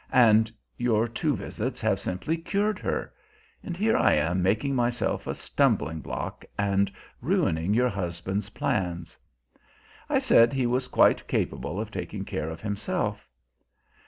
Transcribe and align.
And 0.13 0.51
your 0.77 1.07
two 1.07 1.35
visits 1.35 1.79
have 1.81 1.99
simply 1.99 2.35
cured 2.35 2.79
her! 2.79 3.13
And 3.61 3.77
here 3.77 3.95
I 3.95 4.13
am 4.13 4.41
making 4.41 4.73
myself 4.73 5.27
a 5.27 5.35
stumbling 5.35 5.99
block 5.99 6.43
and 6.57 6.91
ruining 7.21 7.75
your 7.75 7.89
husband's 7.89 8.49
plans!" 8.49 9.15
I 10.09 10.17
said 10.17 10.53
he 10.53 10.65
was 10.65 10.87
quite 10.87 11.27
capable 11.27 11.79
of 11.79 11.91
taking 11.91 12.25
care 12.25 12.49
of 12.49 12.61
himself. 12.61 13.29